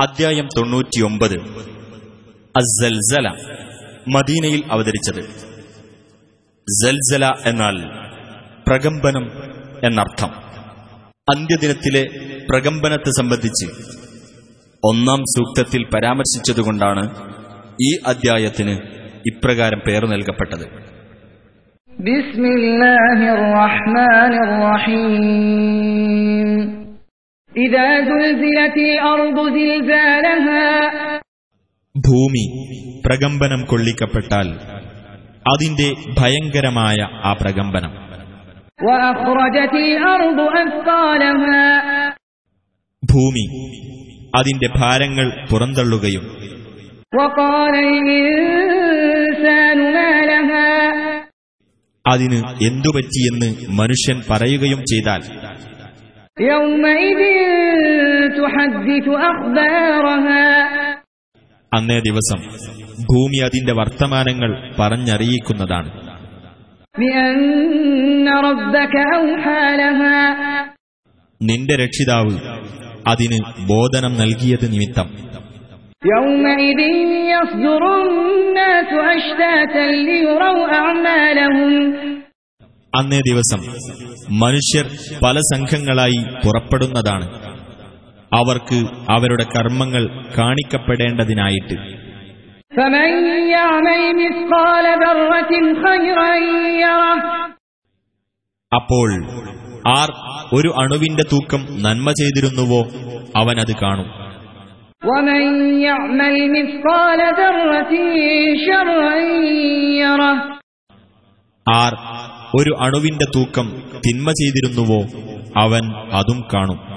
[0.00, 1.34] അധ്യായം തൊണ്ണൂറ്റിയൊമ്പത്.
[2.56, 3.28] അസൽസല
[4.08, 5.20] മദീനയിൽ അവതരിച്ചത്.
[6.68, 7.76] സൽസല എന്നാൽ
[8.68, 9.30] പ്രകമ്പനം
[9.86, 10.28] എന്നർത്ഥം.
[11.36, 12.08] അന്ത്യദിനത്തിലെ
[12.50, 13.66] പ്രകമ്പനത്തെ സംബന്ധിച്ച്
[14.84, 17.10] ഒന്നാം സൂക്തത്തിൽ പരാമർശിച്ചതുകൊണ്ടാണ്
[17.82, 18.78] ഈ അദ്ധ്യായത്തിന്
[19.26, 20.90] ഇപ്രകാരം പേർ നൽകപ്പെട്ടത്.
[21.98, 26.09] ബിസ്മില്ലാഹിർ റഹ്മാനിർ റഹീം.
[31.94, 32.44] ഭൂമി
[33.06, 34.48] പ്രകമ്പനം കൊള്ളിക്കപ്പെട്ടാൽ
[35.52, 37.92] അതിന്റെ ഭയങ്കരമായ ആ പ്രകമ്പനം.
[43.02, 43.44] ഭൂമി
[44.36, 46.24] അതിന്റെ ഭാരങ്ങൾ പുറന്തള്ളുകയും
[52.04, 52.36] അതിന്
[52.66, 55.22] എന്തുപറ്റിയെന്ന് മനുഷ്യൻ പറയുകയും ചെയ്താൽ
[61.74, 62.40] അന്നേ ദിവസം
[63.00, 65.90] ഭൂമി അതിന്റെ വർത്തമാനങ്ങൾ പറഞ്ഞറിയിക്കുന്നതാണ്.
[71.42, 72.34] നിന്റെ രക്ഷിതാവ്
[73.06, 75.08] അതിന് ബോധനം നൽകിയത് നിമിത്തം.
[76.06, 78.08] യൗമഇദിൻ യസ്ദുറുൻ
[78.54, 82.09] നാസു അഷ്താതൻ ലിയുറൗ അഅമാലഹും
[82.96, 83.60] അന്നേ ദിവസം
[84.40, 84.86] മനുഷ്യർ
[85.24, 87.26] പല സംഘങ്ങളായി പുറപ്പെടുന്നതാണ്.
[88.34, 88.78] അവർക്ക്
[89.10, 91.76] അവരുടെ കർമ്മങ്ങൾ കാണിക്കപ്പെടേണ്ടതിനായിട്ട്.
[98.74, 99.24] അപ്പോൾ
[99.88, 100.08] ആർ
[100.52, 102.82] ഒരു അണുവിന്റെ തൂക്കം നന്മ ചെയ്തിരുന്നുവോ
[103.36, 104.08] അവനത് കാണും.
[111.74, 111.92] ആർ
[112.54, 113.66] ഒരു അണുവിന്റെ തൂക്കം
[114.06, 115.00] തിന്മ ചെയ്തിരുന്നുവോ
[115.56, 116.89] അവൻ അതും കാണും.